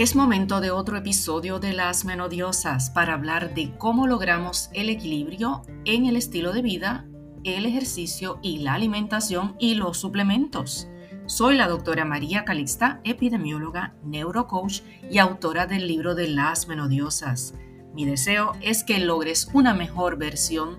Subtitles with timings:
[0.00, 5.60] Es momento de otro episodio de Las Menodiosas para hablar de cómo logramos el equilibrio
[5.84, 7.04] en el estilo de vida,
[7.44, 10.88] el ejercicio y la alimentación y los suplementos.
[11.26, 14.80] Soy la doctora María Calixta, epidemióloga, neurocoach
[15.10, 17.52] y autora del libro de Las Menodiosas.
[17.92, 20.78] Mi deseo es que logres una mejor versión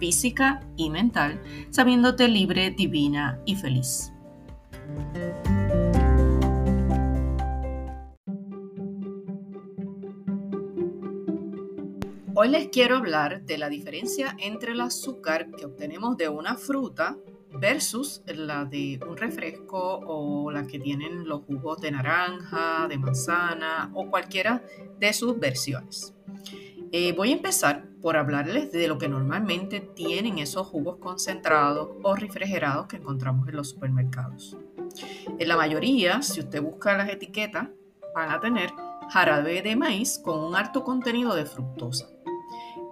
[0.00, 4.14] física y mental, sabiéndote libre, divina y feliz.
[12.42, 17.16] Hoy les quiero hablar de la diferencia entre el azúcar que obtenemos de una fruta
[17.52, 23.92] versus la de un refresco o la que tienen los jugos de naranja, de manzana
[23.94, 24.60] o cualquiera
[24.98, 26.14] de sus versiones.
[26.90, 32.16] Eh, voy a empezar por hablarles de lo que normalmente tienen esos jugos concentrados o
[32.16, 34.56] refrigerados que encontramos en los supermercados.
[35.38, 37.68] En la mayoría, si usted busca las etiquetas,
[38.16, 38.72] van a tener
[39.10, 42.08] jarabe de maíz con un alto contenido de fructosa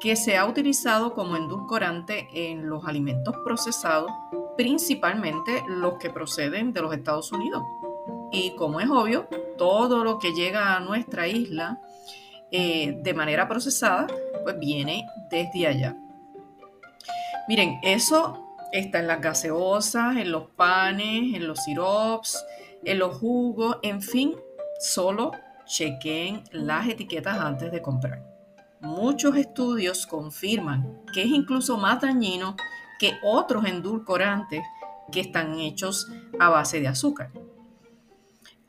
[0.00, 4.10] que se ha utilizado como endulcorante en los alimentos procesados,
[4.56, 7.62] principalmente los que proceden de los Estados Unidos.
[8.30, 11.80] Y como es obvio, todo lo que llega a nuestra isla
[12.50, 14.06] eh, de manera procesada,
[14.44, 15.96] pues viene desde allá.
[17.48, 22.44] Miren, eso está en las gaseosas, en los panes, en los sirops,
[22.84, 24.36] en los jugos, en fin,
[24.80, 25.32] solo
[25.64, 28.27] chequen las etiquetas antes de comprar.
[28.80, 32.56] Muchos estudios confirman que es incluso más dañino
[32.98, 34.64] que otros endulcorantes
[35.10, 37.30] que están hechos a base de azúcar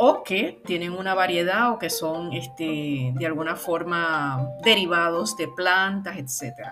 [0.02, 6.18] o que tienen una variedad o que son este, de alguna forma derivados de plantas,
[6.18, 6.72] etc.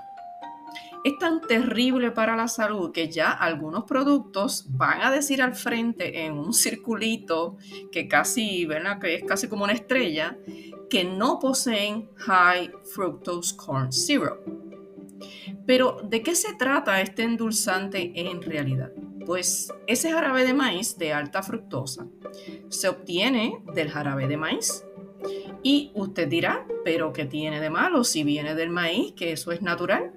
[1.03, 6.23] Es tan terrible para la salud que ya algunos productos van a decir al frente
[6.23, 7.57] en un circulito
[7.91, 8.97] que casi, ¿verdad?
[8.97, 10.37] que es casi como una estrella,
[10.89, 14.39] que no poseen High Fructose Corn Syrup.
[15.65, 18.91] Pero, ¿de qué se trata este endulzante en realidad?
[19.25, 22.07] Pues ese jarabe de maíz de alta fructosa
[22.69, 24.85] se obtiene del jarabe de maíz.
[25.63, 29.61] Y usted dirá, ¿pero qué tiene de malo si viene del maíz, que eso es
[29.61, 30.13] natural?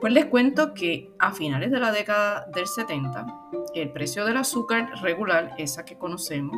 [0.00, 3.26] Pues les cuento que a finales de la década del 70,
[3.74, 6.56] el precio del azúcar regular, esa que conocemos,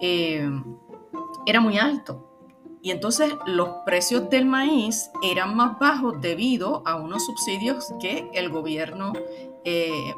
[0.00, 0.48] eh,
[1.46, 2.35] era muy alto.
[2.86, 8.48] Y entonces los precios del maíz eran más bajos debido a unos subsidios que el
[8.48, 9.12] gobierno
[9.64, 10.14] eh,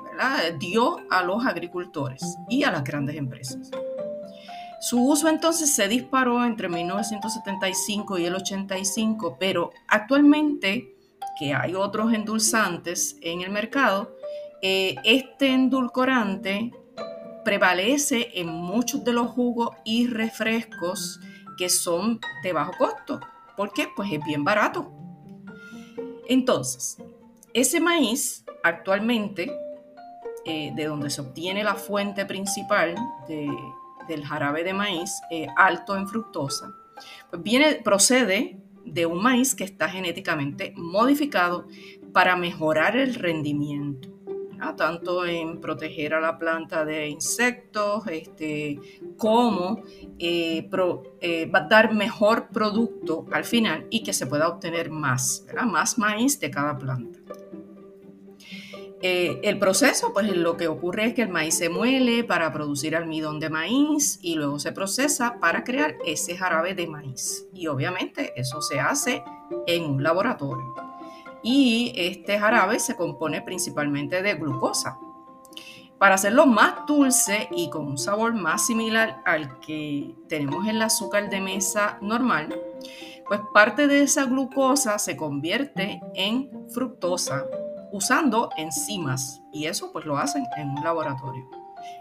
[0.58, 3.70] dio a los agricultores y a las grandes empresas.
[4.82, 10.94] Su uso entonces se disparó entre 1975 y el 85, pero actualmente
[11.38, 14.14] que hay otros endulzantes en el mercado,
[14.60, 16.70] eh, este endulcorante
[17.46, 21.18] prevalece en muchos de los jugos y refrescos
[21.58, 23.20] que son de bajo costo.
[23.56, 23.88] ¿Por qué?
[23.94, 24.90] Pues es bien barato.
[26.28, 26.96] Entonces,
[27.52, 29.50] ese maíz actualmente,
[30.44, 32.94] eh, de donde se obtiene la fuente principal
[34.08, 35.10] del jarabe de maíz
[35.56, 36.72] alto en fructosa,
[37.30, 41.66] pues viene, procede de un maíz que está genéticamente modificado
[42.12, 44.07] para mejorar el rendimiento
[44.76, 48.80] tanto en proteger a la planta de insectos, este,
[49.16, 49.82] como
[50.18, 50.68] eh,
[51.20, 55.98] eh, va a dar mejor producto al final y que se pueda obtener más, más
[55.98, 57.20] maíz de cada planta.
[59.00, 62.96] Eh, el proceso, pues lo que ocurre es que el maíz se muele para producir
[62.96, 67.46] almidón de maíz y luego se procesa para crear ese jarabe de maíz.
[67.54, 69.22] Y obviamente eso se hace
[69.68, 70.87] en un laboratorio
[71.42, 74.98] y este jarabe se compone principalmente de glucosa.
[75.98, 80.82] Para hacerlo más dulce y con un sabor más similar al que tenemos en el
[80.82, 82.54] azúcar de mesa normal,
[83.26, 87.44] pues parte de esa glucosa se convierte en fructosa
[87.90, 91.48] usando enzimas y eso pues lo hacen en un laboratorio.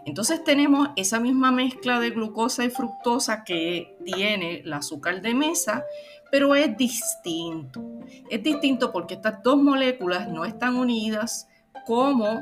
[0.05, 5.83] Entonces tenemos esa misma mezcla de glucosa y fructosa que tiene el azúcar de mesa,
[6.31, 7.81] pero es distinto.
[8.29, 11.47] Es distinto porque estas dos moléculas no están unidas
[11.85, 12.41] como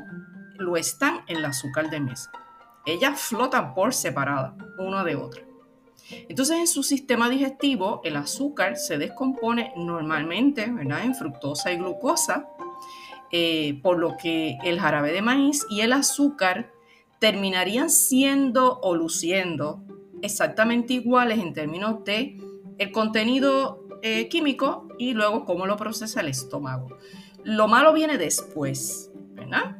[0.58, 2.30] lo están en el azúcar de mesa.
[2.84, 5.42] Ellas flotan por separada, una de otra.
[6.28, 12.48] Entonces en su sistema digestivo el azúcar se descompone normalmente en fructosa y glucosa,
[13.32, 16.70] eh, por lo que el jarabe de maíz y el azúcar
[17.18, 19.82] terminarían siendo o luciendo
[20.22, 22.38] exactamente iguales en términos de
[22.78, 26.96] el contenido eh, químico y luego cómo lo procesa el estómago.
[27.44, 29.78] Lo malo viene después, ¿verdad?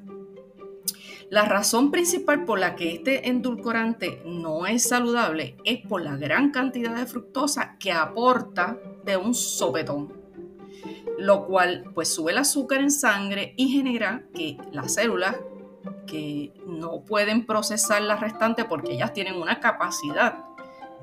[1.29, 6.53] La razón principal por la que este endulcorante no es saludable es por la gran
[6.53, 10.13] cantidad de fructosa que aporta de un sopetón,
[11.19, 15.37] lo cual pues sube el azúcar en sangre y genera que las células
[16.07, 20.45] que no pueden procesar la restante porque ellas tienen una capacidad.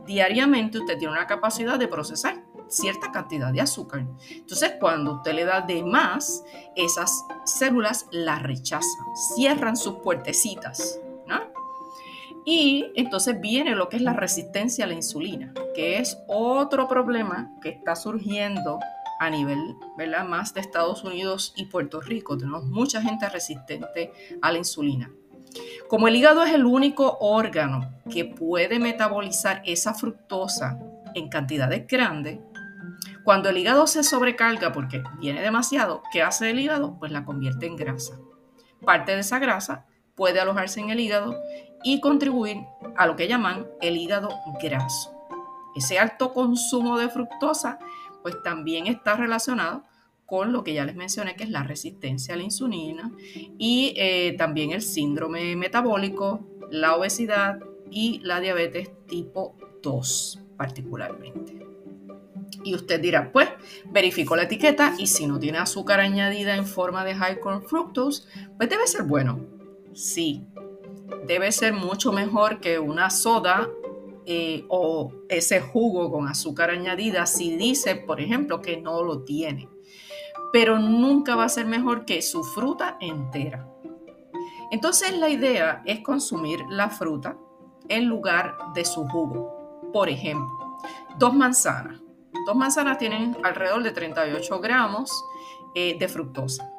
[0.05, 4.05] Diariamente usted tiene una capacidad de procesar cierta cantidad de azúcar.
[4.29, 6.43] Entonces, cuando usted le da de más,
[6.75, 9.05] esas células la rechazan,
[9.35, 10.99] cierran sus puertecitas.
[12.45, 17.51] Y entonces viene lo que es la resistencia a la insulina, que es otro problema
[17.61, 18.79] que está surgiendo
[19.19, 20.25] a nivel ¿verdad?
[20.25, 22.37] más de Estados Unidos y Puerto Rico.
[22.37, 24.11] Tenemos mucha gente resistente
[24.41, 25.09] a la insulina.
[25.87, 30.79] Como el hígado es el único órgano que puede metabolizar esa fructosa
[31.13, 32.39] en cantidades grandes,
[33.23, 36.97] cuando el hígado se sobrecarga porque viene demasiado, ¿qué hace el hígado?
[36.99, 38.17] Pues la convierte en grasa.
[38.85, 39.85] Parte de esa grasa
[40.15, 41.35] puede alojarse en el hígado
[41.83, 42.57] y contribuir
[42.97, 44.29] a lo que llaman el hígado
[44.61, 45.13] graso.
[45.75, 47.79] Ese alto consumo de fructosa
[48.21, 49.83] pues también está relacionado
[50.33, 53.11] con lo que ya les mencioné, que es la resistencia a la insulina
[53.59, 56.39] y eh, también el síndrome metabólico,
[56.71, 57.59] la obesidad
[57.91, 61.67] y la diabetes tipo 2 particularmente.
[62.63, 63.47] Y usted dirá, pues
[63.91, 68.23] verifico la etiqueta y si no tiene azúcar añadida en forma de high corn fructose,
[68.57, 69.39] pues debe ser bueno.
[69.93, 70.47] Sí,
[71.27, 73.69] debe ser mucho mejor que una soda
[74.25, 79.69] eh, o ese jugo con azúcar añadida si dice, por ejemplo, que no lo tiene.
[80.53, 83.67] Pero nunca va a ser mejor que su fruta entera.
[84.71, 87.35] Entonces la idea es consumir la fruta
[87.89, 89.91] en lugar de su jugo.
[89.91, 90.79] Por ejemplo,
[91.19, 92.03] dos manzanas
[92.45, 95.09] Dos manzanas tienen alrededor de 38 gramos
[95.75, 96.69] eh, de fructosa.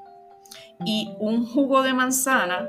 [0.84, 2.68] Y un jugo de manzana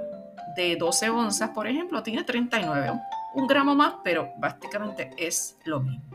[0.55, 2.93] de 12 onzas, por ejemplo, tiene 39.
[3.33, 6.14] Un gramo más, pero básicamente es lo mismo.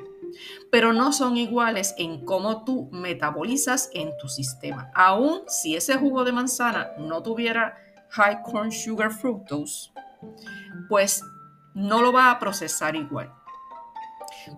[0.71, 4.91] Pero no son iguales en cómo tú metabolizas en tu sistema.
[4.94, 7.77] Aún si ese jugo de manzana no tuviera
[8.11, 9.91] high corn sugar fructose,
[10.88, 11.23] pues
[11.75, 13.32] no lo va a procesar igual.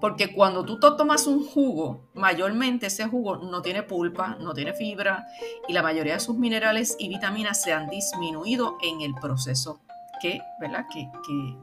[0.01, 5.27] Porque cuando tú tomas un jugo, mayormente ese jugo no tiene pulpa, no tiene fibra
[5.69, 9.81] y la mayoría de sus minerales y vitaminas se han disminuido en el proceso
[10.23, 10.87] que, ¿verdad?
[10.89, 11.09] Que,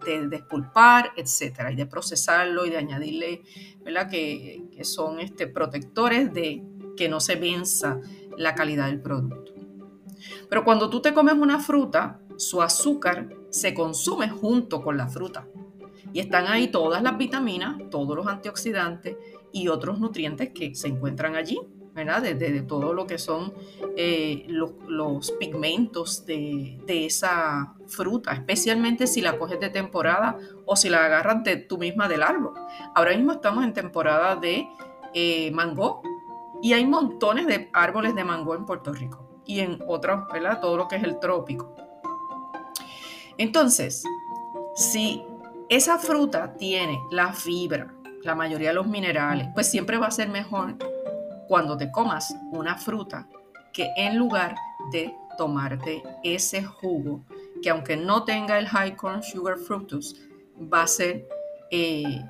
[0.06, 3.42] de despulpar, etcétera, y de procesarlo y de añadirle,
[3.84, 4.10] ¿verdad?
[4.10, 6.62] Que, que son este, protectores de
[6.98, 8.02] que no se venza
[8.38, 9.54] la calidad del producto.
[10.50, 15.48] Pero cuando tú te comes una fruta, su azúcar se consume junto con la fruta.
[16.12, 19.16] Y están ahí todas las vitaminas, todos los antioxidantes
[19.54, 21.60] y otros nutrientes que se encuentran allí,
[21.94, 22.21] ¿verdad?
[22.21, 23.53] De, todo lo que son
[23.97, 31.06] eh, los, pigmentos de, esa fruta, especialmente si la coges de temporada o si la
[31.06, 32.53] agarras de tú misma del árbol.
[32.95, 34.68] Ahora mismo estamos en temporada de
[35.13, 36.01] eh, mango
[36.62, 40.59] y hay montones de árboles de mango en Puerto Rico y en otros, ¿verdad?
[40.62, 41.75] Todo lo que es el trópico.
[43.38, 44.03] Entonces,
[44.75, 45.24] si
[45.69, 47.94] esa fruta tiene la fibra,
[48.24, 50.75] la mayoría de los minerales, pues siempre va a ser mejor
[51.50, 53.28] cuando te comas una fruta
[53.74, 54.56] que en lugar
[54.94, 57.25] de tomarte ese jugo,
[57.62, 60.16] que aunque no tenga el high corn sugar fructose,
[60.57, 61.28] va a ser
[61.72, 62.24] eh,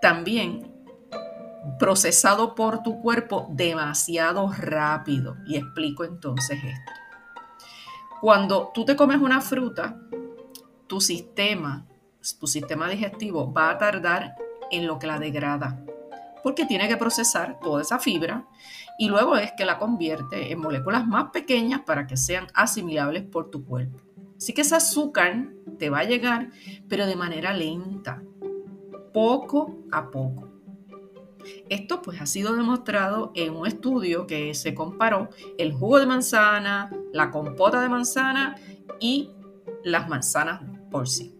[0.00, 0.74] también
[1.78, 5.36] procesado por tu cuerpo demasiado rápido.
[5.46, 6.92] Y explico entonces esto.
[8.20, 10.00] Cuando tú te comes una fruta,
[10.88, 11.86] tu sistema
[12.34, 14.34] tu sistema digestivo va a tardar
[14.70, 15.78] en lo que la degrada,
[16.46, 18.46] porque tiene que procesar toda esa fibra
[19.00, 23.50] y luego es que la convierte en moléculas más pequeñas para que sean asimilables por
[23.50, 23.98] tu cuerpo.
[24.36, 26.52] Así que ese azúcar te va a llegar,
[26.88, 28.22] pero de manera lenta,
[29.12, 30.48] poco a poco.
[31.68, 36.92] Esto pues ha sido demostrado en un estudio que se comparó el jugo de manzana,
[37.12, 38.54] la compota de manzana
[39.00, 39.32] y
[39.82, 40.62] las manzanas
[40.92, 41.36] por sí.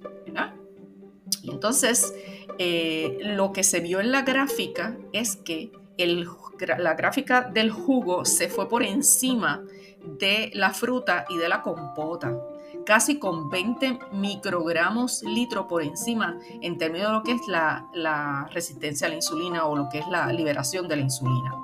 [1.50, 2.14] Entonces,
[2.58, 8.48] eh, lo que se vio en la gráfica es que la gráfica del jugo se
[8.48, 9.62] fue por encima
[10.04, 12.38] de la fruta y de la compota,
[12.84, 19.06] casi con 20 microgramos litro por encima en términos de lo que es la resistencia
[19.06, 21.54] a la insulina o lo que es la liberación de la insulina.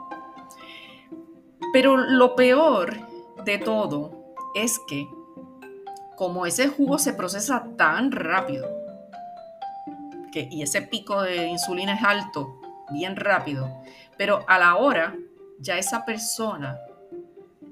[1.72, 2.94] Pero lo peor
[3.44, 5.08] de todo es que
[6.16, 8.81] como ese jugo se procesa tan rápido,
[10.50, 12.60] y ese pico de insulina es alto,
[12.90, 13.82] bien rápido,
[14.16, 15.16] pero a la hora
[15.58, 16.78] ya esa persona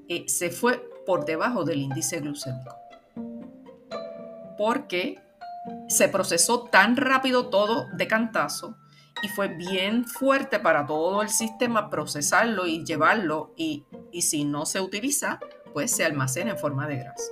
[0.07, 2.75] eh, se fue por debajo del índice glucémico.
[4.57, 5.19] porque
[5.87, 8.77] se procesó tan rápido todo de cantazo
[9.23, 14.65] y fue bien fuerte para todo el sistema procesarlo y llevarlo y, y si no
[14.65, 15.39] se utiliza,
[15.73, 17.31] pues se almacena en forma de grasa.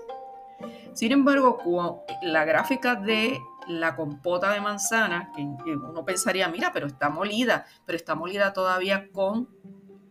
[0.93, 3.39] Sin embargo, la gráfica de
[3.70, 9.10] la compota de manzana, que uno pensaría, mira, pero está molida, pero está molida todavía
[9.12, 9.48] con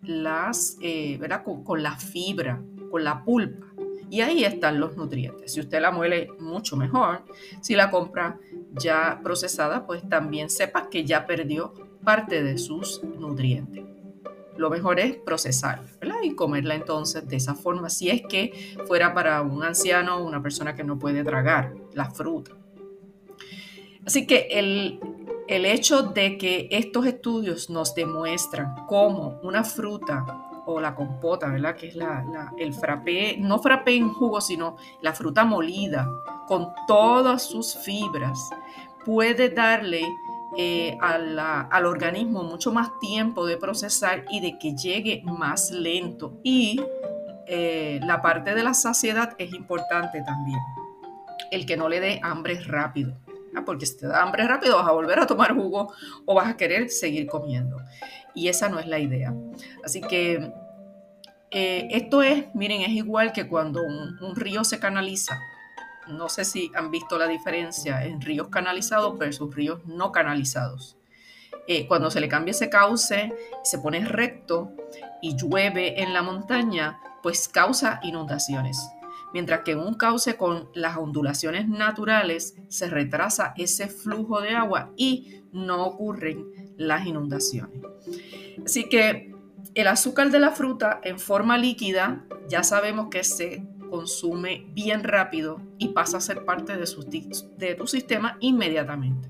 [0.03, 1.43] las, eh, ¿verdad?
[1.43, 3.67] Con, la fibra, con la pulpa.
[4.11, 5.53] Y ahí están los nutrientes.
[5.53, 7.25] Si usted la muele mucho mejor,
[7.61, 8.39] si la compra
[8.75, 11.75] ya procesada, pues también sepa que ya perdió
[12.05, 13.85] parte de sus nutrientes.
[14.57, 19.43] Lo mejor es procesarla y comerla entonces de esa forma, si es que fuera para
[19.43, 22.53] un anciano o una persona que no puede tragar la fruta.
[24.09, 24.99] Así que el,
[25.49, 30.25] el hecho de que estos estudios nos demuestran cómo una fruta
[30.65, 31.77] o la compota, ¿verdad?
[31.77, 32.25] Que es la,
[32.57, 36.09] el frappé, no frappé en jugo, sino la fruta molida
[36.47, 38.49] con todas sus fibras,
[39.05, 40.01] puede darle
[40.57, 46.41] eh, al organismo mucho más tiempo de procesar y de que llegue más lento.
[46.43, 46.81] Y
[47.47, 50.61] eh, la parte de la saciedad es importante también.
[51.51, 53.15] El que no le dé hambre rápido.
[53.65, 55.93] Porque si te da hambre rápido vas a volver a tomar jugo
[56.27, 57.77] o vas a querer seguir comiendo.
[58.35, 59.35] Y esa no es la idea.
[59.85, 60.53] Así que
[61.51, 65.39] eh, esto es, miren, es igual que cuando un río se canaliza
[66.09, 70.97] no sé si han visto la diferencia en ríos canalizados versus ríos no canalizados.
[71.67, 74.73] Eh, cuando se le cambia ese cauce, se pone recto
[75.21, 78.79] y llueve en la montaña, pues causa inundaciones.
[79.33, 84.93] Mientras que en un cauce con las ondulaciones naturales se retrasa ese flujo de agua
[84.97, 87.83] y no ocurren las inundaciones.
[88.65, 89.35] Así que
[89.75, 95.61] el azúcar de la fruta en forma líquida ya sabemos que se consume bien rápido
[95.79, 99.29] y pasa a ser parte de, tu sistema inmediatamente.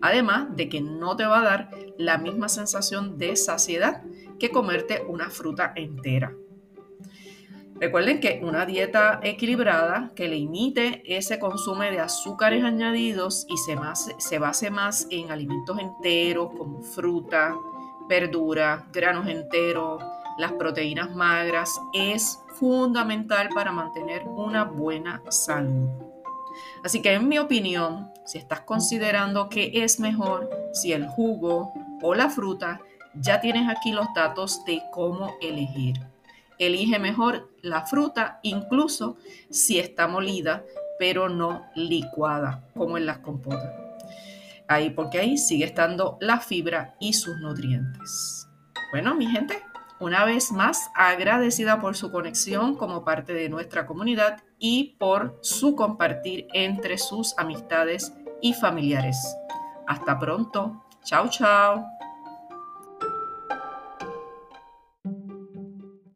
[0.00, 4.02] Además de que no te va a dar la misma sensación de saciedad
[4.38, 6.34] que comerte una fruta entera.
[7.82, 13.76] Recuerden que una dieta equilibrada que le imite ese consumo de azúcares añadidos y se,
[14.18, 17.56] se base más en alimentos enteros como fruta,
[18.08, 20.00] verdura, granos enteros,
[20.38, 25.88] las proteínas magras es fundamental para mantener una buena salud.
[26.84, 32.14] Así que en mi opinión, si estás considerando que es mejor si el jugo o
[32.14, 32.80] la fruta,
[33.16, 36.11] ya tienes aquí los datos de cómo elegir.
[36.66, 39.16] Elige mejor la fruta, incluso
[39.50, 40.64] si está molida,
[40.96, 43.72] pero no licuada, como en las compotas.
[44.68, 48.46] Ahí, porque ahí sigue estando la fibra y sus nutrientes.
[48.92, 49.60] Bueno, mi gente,
[49.98, 55.74] una vez más, agradecida por su conexión como parte de nuestra comunidad y por su
[55.74, 59.16] compartir entre sus amistades y familiares.
[59.88, 60.84] Hasta pronto.
[61.04, 62.01] Chao, chao.